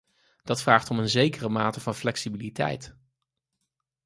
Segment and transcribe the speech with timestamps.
[0.43, 2.95] Dat vraagt om een zekere mate van flexibiliteit.